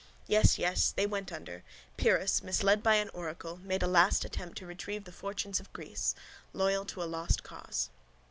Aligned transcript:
Yes, 0.25 0.57
yes. 0.57 0.91
They 0.91 1.05
went 1.05 1.31
under. 1.31 1.61
Pyrrhus, 1.95 2.41
misled 2.41 2.81
by 2.81 2.95
an 2.95 3.11
oracle, 3.13 3.57
made 3.57 3.83
a 3.83 3.87
last 3.87 4.25
attempt 4.25 4.57
to 4.57 4.65
retrieve 4.65 5.03
the 5.03 5.11
fortunes 5.11 5.59
of 5.59 5.71
Greece. 5.73 6.15
Loyal 6.53 6.85
to 6.85 7.03
a 7.03 7.03
lost 7.03 7.43
cause. 7.43 7.91